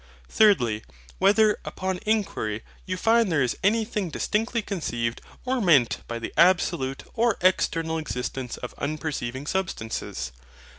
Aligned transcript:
Thirdly, 0.29 0.83
Whether, 1.19 1.59
upon 1.63 1.99
inquiry, 2.07 2.63
you 2.87 2.97
find 2.97 3.31
there 3.31 3.43
is 3.43 3.55
anything 3.63 4.09
distinctly 4.09 4.63
conceived 4.63 5.21
or 5.45 5.61
meant 5.61 5.99
by 6.07 6.17
the 6.17 6.33
ABSOLUTE 6.37 7.03
OR 7.13 7.37
EXTERNAL 7.41 7.99
EXISTENCE 7.99 8.57
OF 8.57 8.73
UNPERCEIVING 8.79 9.45
SUBSTANCES? 9.45 10.31